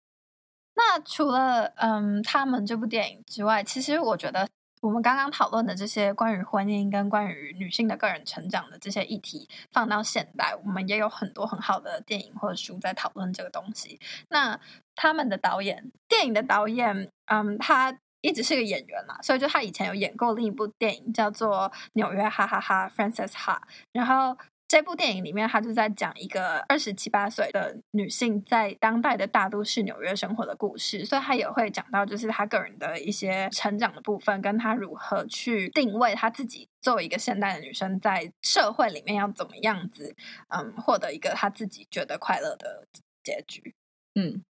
[0.83, 4.49] 那除了嗯，他们这部电影之外，其实我觉得
[4.81, 13.99] 我们刚刚讨论的这些关于婚姻跟关于女性的个人成长的这些议题，放到现代，我们也有很多很好的电影或者书在讨论这个东西。
[14.29, 14.59] 那
[14.95, 24.35] 他们的导演，电影的导演，嗯，他一直是个演员嘛，所以就他以前有演过另一部电影叫做《纽约哈哈哈》（Frances Ha），然后。
[24.71, 40.15] 这部电影里面，他就在讲一个二十七八岁的女性在当代的大都市纽约生活的故事，所以他也会讲到，就是他个人的一些成长的部分，跟他如何去定位他自己作为一个现代的女生，在社会里面要怎么样子，
[40.47, 42.87] 嗯，获得一个他自己觉得快乐的
[43.21, 43.75] 结局，
[44.15, 44.41] 嗯。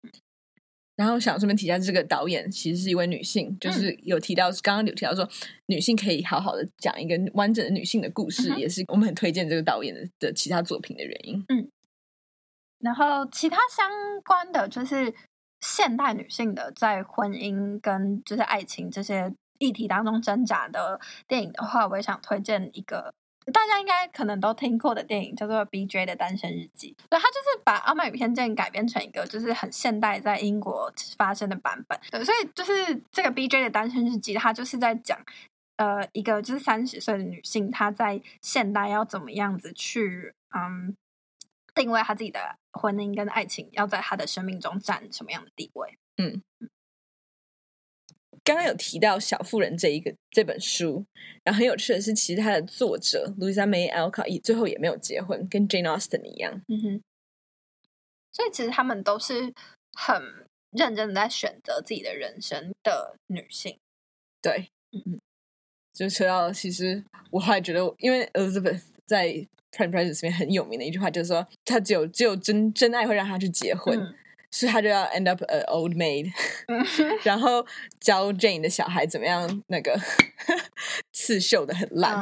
[1.02, 5.28] 然后想顺便提一下，这个导演其实是一位女性，就是有提到、嗯、刚刚有提到说，
[5.66, 11.44] 女性可以好好的讲一个完整的女性的故事，嗯、也是我们很推荐这个导演的的其他作品的原因。
[11.50, 11.68] 嗯，
[12.80, 13.90] 然后其他相
[14.24, 15.12] 关的就是
[15.62, 23.16] 现代女性的在婚姻跟就是爱情这些议题当中挣扎的电影的话，我也想推荐一个。
[23.52, 26.06] 大家应该可能都听过的电影叫做《B.J.
[26.06, 32.00] 的单身日记》，对，他就是把《傲慢与偏见》改编成一个就是很现代在英国发生的版本。
[32.12, 33.64] 对，所以就是这个《B.J.
[33.64, 35.18] 的单身日记》，它就是在讲
[35.78, 40.96] 呃一个就是三十岁的女性，她在现代要怎么样子去嗯
[41.74, 45.98] 定位她自己的婚姻跟爱情，要在她的生命中占什么样的地位？
[46.18, 46.44] 嗯。
[48.44, 51.06] 刚刚有提到《小妇人》这一个这本书，
[51.44, 56.62] 然后很有趣的是，其实它的作者 Louisa May Alcott 最后也没有结婚，跟 Jane Austen 一样。
[56.68, 57.02] 嗯哼。
[58.34, 59.54] 所以其实他们都是
[59.94, 63.78] 很认真的在选择自己的人生的女性。
[64.42, 65.20] 对，嗯嗯。
[65.94, 69.28] 就说到，其实我还觉得，因为 Elizabeth 在
[69.72, 74.00] 《Pride and Prejudice》里面很有名的一句话，就是说，她只有只有真真爱会让她去结婚。
[74.00, 74.16] 嗯
[74.52, 76.30] 所以他就要 end up an old maid，
[77.24, 77.66] 然后
[78.02, 79.98] 教 Jane 的小孩怎么样那个
[81.14, 82.14] 刺绣的很烂，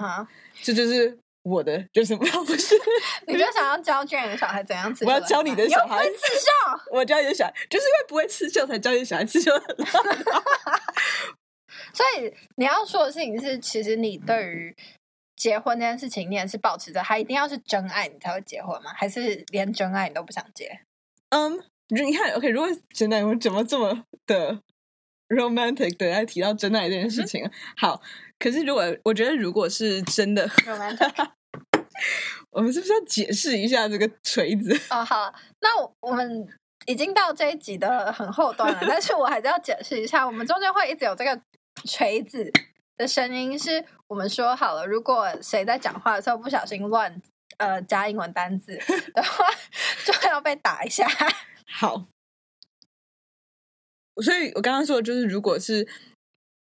[0.62, 0.76] 这、uh huh.
[0.78, 2.24] 就，就是我的就是不
[2.56, 2.76] 是？
[3.26, 5.08] 你就想要教 Jane 的小孩怎样刺绣？
[5.08, 6.48] 我要教你的小孩刺绣。
[6.92, 9.90] 我教你的小孩，就是因为不会刺绣，才教你的小孩刺绣很烂。
[11.92, 14.76] 所以你要说的事情是，其实你对于
[15.36, 18.92] 结婚这件事情，你也是保持着，他一定要是真爱你才会结婚吗？
[18.96, 20.82] 还是连真爱你都不想结？
[21.30, 21.54] 嗯。
[21.54, 24.62] Um, 你看，OK，如果真的我怎么这么的
[25.30, 27.44] romantic 的来提到真爱这件事情？
[27.44, 28.02] 嗯、好，
[28.38, 31.30] 可是如果我觉得如果是真的 romantic，
[32.52, 34.80] 我们是不是要解释一下这个锤子？
[34.90, 35.70] 哦，好，那
[36.02, 36.48] 我们
[36.86, 41.42] 已经到这一集的很后端了，但是我还是要解释一下，我们中间会一直有这个
[41.86, 42.52] 锤子
[42.98, 47.20] 的声音，是我们说好了，如果谁在讲话的时候不小心乱
[47.58, 48.80] 呃加英文单字
[49.14, 49.46] 的话，
[50.06, 51.08] 就要被打一下。
[51.72, 52.08] 好，
[54.24, 55.88] 所以我刚刚说的就是，如果是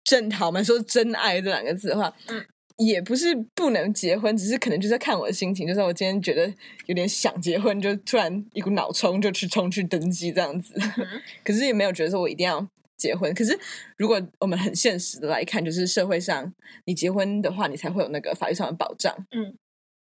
[0.03, 2.45] 正好我们说“真爱”这两个字的话，嗯，
[2.77, 5.67] 也不是不能结婚，只是可能就是看我的心情。
[5.67, 6.53] 就是我今天觉得
[6.85, 10.73] 有点想结婚，就突然一股脑冲就去冲去登记这样子。
[10.77, 13.33] 嗯、可是也没有觉得说我一定要结婚。
[13.33, 13.59] 可是
[13.97, 16.53] 如果我们很现实的来看，就是社会上
[16.85, 19.13] 你结婚的话，你才会有那个法律上的保障。
[19.31, 19.57] 嗯。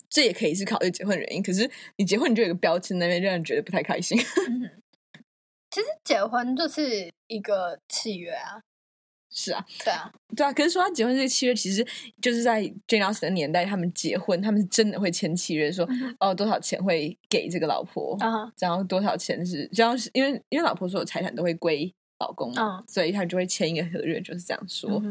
[0.09, 4.15] 这也可以是考虑结婚的原因，可是你结婚你就有个标签，那边让人觉得不太开心。
[4.47, 4.82] 嗯、
[5.73, 8.61] 其实结婚就是一个契约啊，
[9.31, 10.53] 是啊，对啊，对啊。
[10.53, 11.83] 可是说他结婚这个契约，其实
[12.21, 25.01] 就是在 Jane Austen 的年代，他们结婚，他们是真的会签契约说，说、嗯、哦多少钱会给这个老婆，嗯、然后多少钱是，这样是因为因为老婆所有财产都会归老公，嗯，所以他就会签一个合约，就是这样说。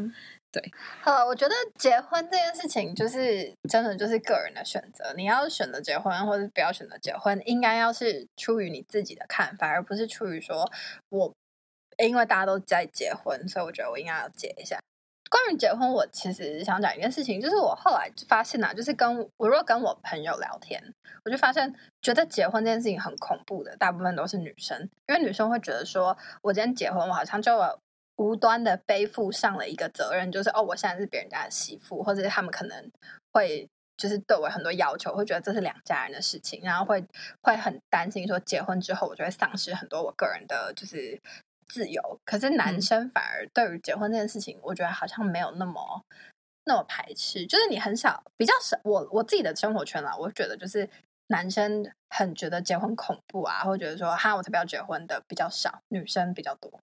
[0.53, 0.63] 对，
[1.03, 5.11] 呃，我觉得结婚这件事情就是真的就是个人的选择。
[5.17, 10.71] 你要选择结婚，或者不要选择结婚，应该要是出于你自己的看法，而不是出于说
[11.09, 11.33] 我
[11.97, 14.77] 因为大家都在结婚，所以我觉得我应该要结一下。
[15.31, 20.79] 关于结婚，我其实想讲一件事情，就是我后来发现啊，就是跟我如果跟我朋友聊天，
[21.25, 27.57] 我就发现觉得结婚这件事情很恐怖的，大部分都是女生，因为女生会觉得说，我今天结婚，我好像就
[28.17, 32.91] 无端的背负上了一个责任，就是哦，我现在是别人家的媳妇，或者是他们可能
[33.31, 37.03] 会就是对我很多要求，会觉得这是两家人的事情，然后会
[37.41, 41.19] 会很担心说，结婚之后我就会丧失很多我个人的就是。
[41.65, 46.03] 自由，可是男生反而对于结婚这件事情，我觉得好像没有那么
[46.65, 47.47] 那么排斥。
[47.47, 50.87] 就是你很少比较少，我我自己的生活圈啦，我觉得就是
[51.27, 56.79] 男生很觉得结婚恐怖啊，或者觉得说哈，我才不要结婚的比较少，女生比较多。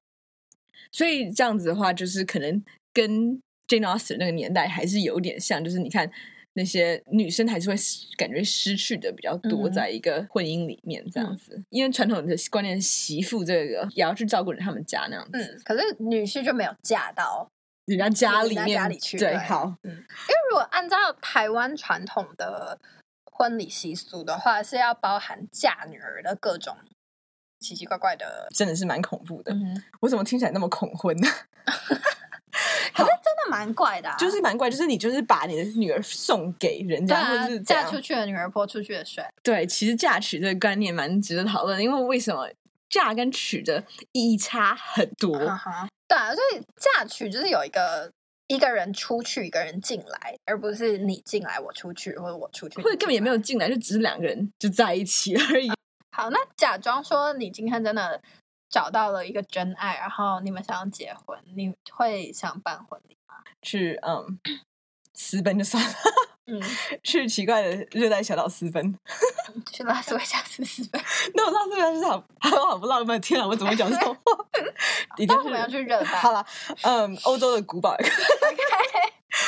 [0.92, 2.62] 所以这样子的话，就是可能
[2.92, 6.10] 跟 Jane Austen 那个年代还是有点像，就是你看。
[6.54, 7.76] 那些女生还是会
[8.16, 15.38] 感觉失去的比较多，在一个婚姻里面这样子，嗯、因为传统的观念，媳妇这个也要去照顾人他们家那样子。
[15.38, 17.48] 嗯，可是女婿就没有嫁到
[17.84, 19.16] 人家家里面家里去。
[19.16, 22.76] 对，好，嗯，因为如果按照台湾传统的
[23.24, 26.76] 婚礼习俗的话，是要包含嫁女儿的各种
[27.60, 29.52] 奇奇怪怪的，真的是蛮恐怖的。
[29.52, 31.28] 嗯、我怎么听起来那么恐婚呢？
[32.92, 39.24] 可是真的蛮怪的，啊，就是蛮怪，就是你就是把你的女儿送给人家，啊、或者是嫁出去的女儿泼出去的水。
[39.42, 42.48] 对，其实嫁娶这个观念蛮值得讨论，因为为什么
[42.88, 45.38] 嫁跟娶的意义差很多？
[45.38, 48.10] 对啊，所以嫁娶就是有一个
[48.48, 55.70] 一个人出去，一个人进来，而不是你进来我出去，或者我出去，或者根本也没有进来，就只是两个人就在一起而已。
[56.20, 58.20] 啊、好，那假装说你今天真的。
[58.72, 63.34] 找到了一个真爱，然后你们想要结婚，你会想办婚礼吗？
[63.62, 64.38] 去嗯，
[65.12, 65.90] 私奔就算了。
[66.46, 66.62] 嗯，
[67.02, 68.96] 去奇怪的热带小岛私奔，
[69.72, 71.02] 去拉斯维加斯私奔。
[71.34, 74.20] 那我拉斯维加斯好好好不浪漫，天啊，我怎么讲这种话？
[75.18, 76.06] 你为什么要去热带？
[76.20, 76.46] 好了，
[76.82, 77.90] 嗯，欧洲的古堡。
[78.00, 78.06] 哎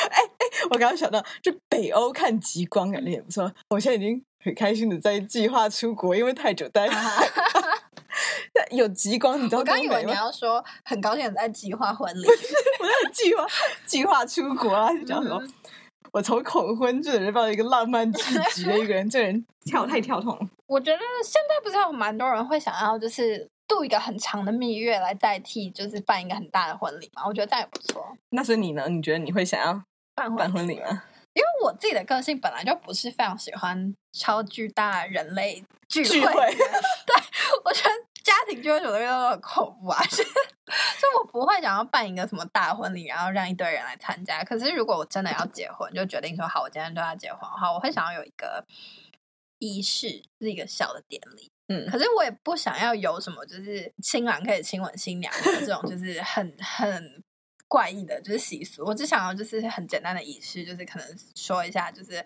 [0.08, 0.24] 哎，
[0.70, 3.52] 我刚刚想到，就北欧看极光，感觉也不错。
[3.68, 6.88] 我现在已经很开心的在计划出国，因为太久待。
[8.70, 9.60] 有极光，你知道吗？
[9.60, 12.26] 我刚以为你要说很高兴在计划婚礼，
[12.80, 13.46] 我在计划
[13.86, 14.92] 计划出国啊！
[14.92, 15.38] 就讲什么？
[15.42, 15.52] 嗯、
[16.12, 20.38] 我从恐婚这人到一个浪漫至极的一个人，这人跳太跳痛。
[20.66, 27.22] 我觉得现在不是有蛮多人会想要，就是度一个很长的蜜月来代替，就是办一个很大的婚礼嘛？
[27.26, 28.16] 我觉得这样也不错。
[28.30, 28.88] 那是你呢？
[28.88, 29.82] 你觉得你会想要
[30.14, 31.02] 办办婚礼吗？
[31.34, 37.14] 因为我自己的个性本来就不是非常喜欢超巨大人类聚会，聚会对，
[37.64, 37.90] 我觉得
[38.22, 40.24] 家庭聚会什么东西都很恐怖啊，就
[41.18, 44.44] 我不会想要办一个什么大婚礼，然后让一堆人来参加。
[44.44, 48.64] 可是如果我真的要结婚，就决定说好，我今天就要结婚的话，我会想要有一个
[49.58, 51.50] 仪式，是一个小的典礼。
[51.68, 57.22] 嗯，可是我也不想要有什么，就是新郎可以亲吻新娘的这种，就是很很。
[57.72, 62.22] 怪异的就是习俗，我只想要就是很简单的仪式，就是可能说一下，就是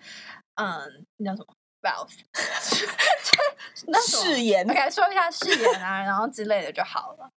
[0.56, 2.18] 嗯，那叫什么 vows，
[3.86, 7.30] 那誓言，OK，说一下誓言啊， 然后之类的就好了。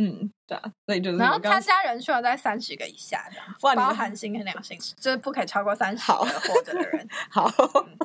[0.00, 7.08] 嗯，对啊，所以就是然后参加人数要在三十个以下，这样包含性跟两性， 就是不可以超过三十个活着的人。
[7.30, 7.48] 好，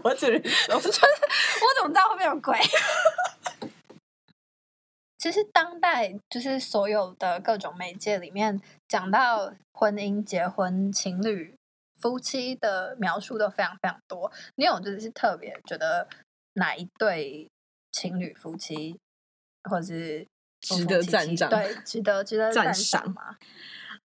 [0.04, 2.56] 我只能说，我怎么知道会不会有鬼？
[5.24, 8.60] 其实当代就是所有的各种媒介里面
[8.90, 11.56] 讲到婚姻、结婚、情侣、
[12.02, 14.30] 夫妻的描述都非常非常多。
[14.56, 16.06] 你有就是特别觉得
[16.56, 17.48] 哪一对
[17.94, 19.00] 情侣、夫妻，
[19.70, 20.28] 或者是
[20.60, 21.50] 值得赞赏？
[21.50, 23.38] 对，值得值得赞赏吗？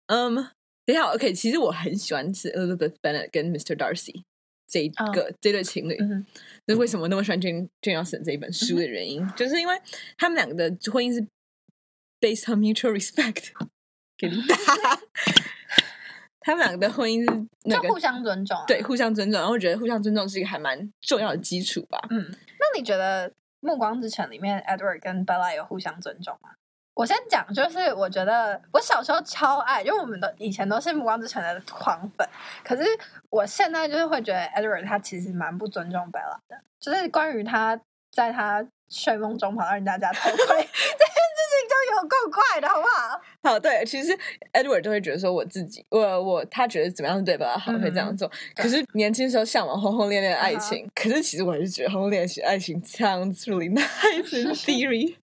[0.08, 0.50] 嗯，
[0.86, 1.34] 你好，OK。
[1.34, 3.76] 其实我很喜欢是 Elizabeth Bennet 跟 Mr.
[3.76, 4.24] Darcy。
[4.72, 5.34] 这一个、oh.
[5.42, 5.98] 这对情侣，
[6.66, 9.78] 那、为什么那么喜欢 Jane Jane Austen 这一本书的原因，嗯、就是因为
[10.18, 11.22] 他们两个的婚姻是
[12.22, 13.50] based on mutual respect，
[14.18, 14.32] 给。
[16.44, 19.40] 他们两个的婚姻是那个互相尊重、啊，对，互相尊重。
[19.40, 22.00] 然后我觉得互相尊重是一个还蛮重要的基础吧。
[22.10, 23.30] 嗯，那你觉得
[23.60, 26.50] 《暮光之城》里面 Edward 跟 Bella 有互相尊重吗？
[27.02, 32.30] 我先讲，就是我觉得我小时候超爱，因为我们的以前都是《暮光之城》的狂粉。
[32.64, 32.84] 可是
[33.32, 37.76] 我现在就是会觉得 Edward 他其实蛮不尊重 Bella 的，就是关于他
[38.12, 43.20] 在他睡梦中跑到人家家偷窥 这件事情，就有够怪的，好不好？
[43.50, 44.16] 好，对，其实
[44.54, 48.28] Edward 就会觉得说我自己，我我他觉得怎么样对 Bella 好，会这样做。
[48.28, 55.16] 嗯、可是年轻时候向往轰轰烈烈的爱情，嗯、可是其实我还是觉得轰轰烈烈的爱情 sounds really nice in theory。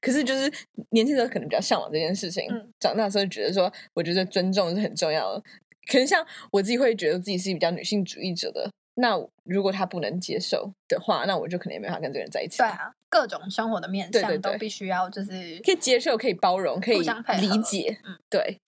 [0.00, 0.52] 可是，就是
[0.90, 5.42] 年轻时候可能比较向往这件事情，嗯、长大的时候觉得说，我觉得尊重是很重要的。
[5.90, 12.58] 可能像我自己会觉得自己是比较女性主义者的，那如果他不能接受的话，那我就可能也没法跟这个人在一起。
[12.58, 17.98] 对啊，各种生活的面向都必须要就是可以接受，可以包容，可以理解。
[18.04, 18.58] 嗯，对。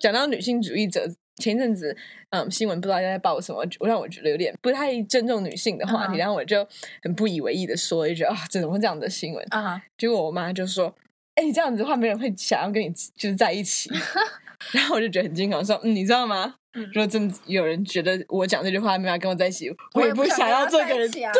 [0.00, 1.96] 讲到女性主义者，前一阵子
[2.30, 6.66] 嗯新闻不知道在报什么，我让我觉得有点不太尊重女性的话题，嗯、然后我就
[7.02, 9.82] 很不以为意的说了一句啊，怎么会这样的新闻啊？
[9.98, 10.94] 结果我妈就说
[11.36, 13.90] ：“哎，你这样子的话，没人会想要跟你就是在一起。
[14.72, 16.54] ”然后我就觉得很惊恐，说：“嗯，你知道吗？
[16.72, 21.10] 如果真有人觉得我讲这句话没法跟我在一起，我也不想要做个人。
[21.10, 21.32] 对啊，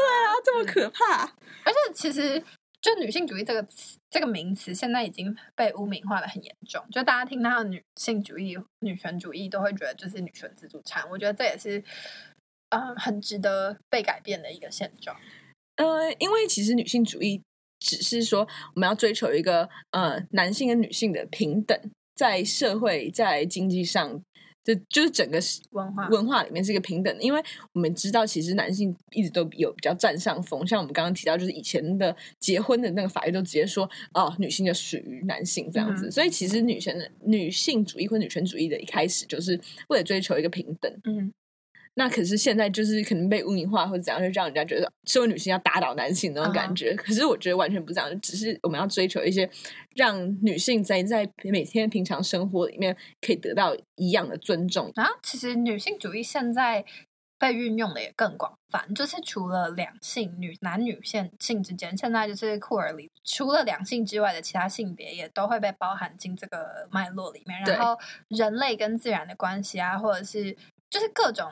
[0.45, 1.25] 这么可怕。
[1.65, 2.43] 而且其实。”
[2.87, 6.81] 就女性主义这个词，这个名词现在已经被污名化的很严重。
[6.93, 11.05] 就大家听到女性主义、女权主义，都会觉得就是女权自助餐。
[11.11, 11.83] 我觉得这也是，
[12.71, 15.17] 呃，很值得被改变的一个现状。
[15.75, 17.43] 呃，因为其实女性主义
[17.81, 21.77] 只是说我们要追求一个呃男性跟女性的平等，
[22.15, 24.23] 在社会、在经济上。
[24.67, 25.39] 就就是整个
[25.71, 27.41] 文化文化里面是一个平等的，因为
[27.73, 39.59] 我们知道其实男性一直都有比较占上风，像我们刚刚提到，就是以前的结婚的那个法律都直接说哦，女性就属于男性这样子，嗯、所以其实女权的女性主义或女权主义的一开始就是
[39.89, 41.33] 为了追求一个平等，嗯。
[41.99, 46.93] 那可是现在就是可能被污名化或者怎样，就让人家觉得身为女性要打倒男性那种感觉。
[46.93, 46.97] Uh huh.
[46.97, 49.49] 可是我觉得完全不是这样，只是我们要追求一些
[49.95, 54.93] 让女性在在每天平常生活里面可以得到一样的尊重。
[54.95, 56.85] 然后，其实女性主义现在
[57.39, 67.59] 被运用的也更广泛，就是除了两性女男女性性之间，现在就是酷儿里除了两性之外的其他性别也都会被包含进这个脉络里面。
[67.63, 70.55] 然后，人类跟自然的关系啊，或者是
[70.91, 71.51] 就是各种。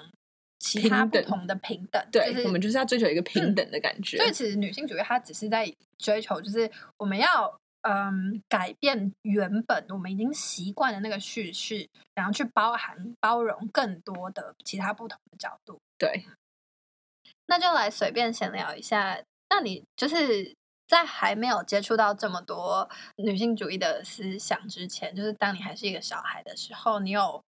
[0.65, 4.17] 其他不同的平等，对，就是、我们就是要追求一个平等的感觉。
[4.17, 15.79] 所以，其实女性主义它只是在追求，就是我们要嗯改变原本我们已经习惯的那个叙事，然后去包含包容更多的其他不同的角度。
[15.99, 16.25] 对，
[17.45, 19.21] 那就来随便闲聊一下。
[19.51, 20.57] 那你就是
[20.89, 27.45] 在还没有接触到这么多女性主义的思想之前，就是当你还是一个小孩的时候，你有？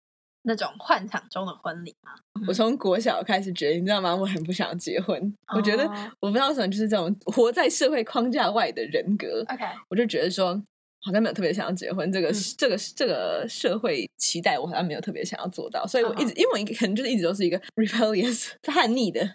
[0.49, 2.12] 那种幻想中的婚礼吗？
[2.47, 4.14] 我从国小开始觉得，你知道吗？
[4.14, 5.20] 我很不想结婚。
[5.49, 5.59] Oh.
[5.59, 5.84] 我觉得
[6.20, 9.44] 我不知道为什么，就是这种活在社会框架外的人格。
[9.49, 10.55] OK，我就觉得说，
[11.03, 12.11] 好像没有特别想要结婚。
[12.12, 15.84] 这个、嗯、这个这个社会期待，我好像没有特别想要做到。
[15.84, 16.38] 所以我一直，oh.
[16.38, 19.28] 因为我可能就是一直都是一个 rebellious 叛逆的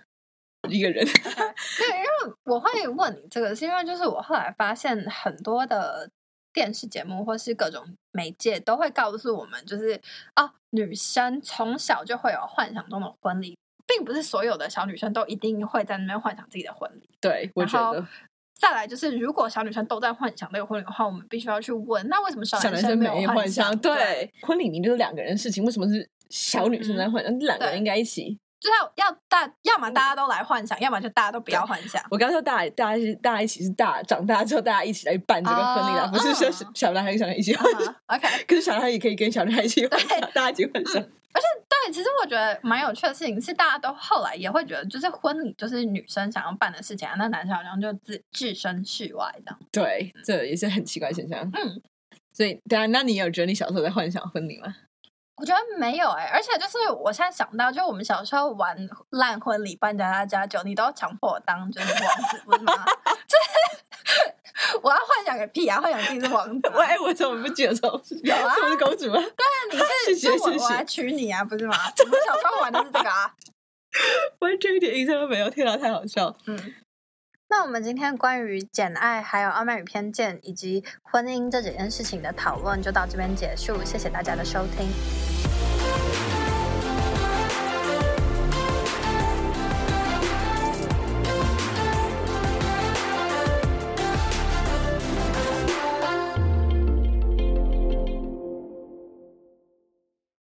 [0.70, 1.06] 一个人。
[1.06, 1.54] Okay.
[1.78, 6.10] 对，因为我会问你这个，是因为就是我后来发现很多的。
[6.54, 10.00] 电视节目或是各种媒介都会告诉我们，就是
[10.34, 17.10] 啊，女生从小就会有幻想中的婚礼，并不是所有的小女生都一定会在那边幻想自己的婚礼。
[17.20, 18.06] 对，我觉得。
[18.54, 23.76] 再来就是，如果小女生都在幻想那个婚礼的话，我们必须要去问，那为什么小男生没有幻想？
[23.80, 27.40] 对，对婚礼明明就是两个人的事情，为什么是小女生在幻想？
[27.40, 28.38] 两、嗯、个人应该一起。
[28.62, 32.00] 就是要要大，要么大家都来幻想，要么就大家都不要幻想。
[32.12, 37.82] 我刚说大，大家是大家一起是大，长大之后大家一起来办这个婚礼啦，uh, 不是说小男孩跟小男孩一起幻想。
[37.82, 41.02] Uh, OK，可是小男孩也可以跟小男孩一起幻想，大家一起幻想。
[41.34, 49.60] 而且对，其实我觉得蛮有趣的事情是，大家都后来也会觉得，就是婚礼就是女生想要办的事情啊，那男生好像就置置身事外这样。
[49.72, 51.40] 对，这也是很奇怪的现象。
[51.54, 51.82] 嗯，
[52.32, 54.76] 所以对啊，那你有觉得你小时候在幻想婚礼吗？
[55.42, 58.78] 我觉得没有哎、欸，而且就是我现在想到，就我们小时候玩
[59.10, 62.74] 烂婚礼、扮家家家酒，你都要强迫我当就是王子，不是吗？
[63.28, 65.82] 就是 我要幻想个屁啊！
[65.82, 66.70] 幻想自己是王子。
[66.76, 68.14] 喂，我怎么不记得这种事？
[68.24, 69.16] 有啊，是不是公主吗？
[69.16, 69.84] 对啊，你是
[70.14, 71.76] 谢谢谢谢我来娶你啊，不是吗？
[72.06, 73.34] 我们小时候玩的是这个啊，
[74.42, 75.50] 完全一点印象都没有。
[75.50, 76.36] 天哪，太好笑。
[76.46, 76.76] 嗯。
[77.50, 85.31] 那我们今天关于《简爱》还有《傲慢与偏见》以及婚姻这几件事情的讨论就到这边结束，谢谢大家的收听。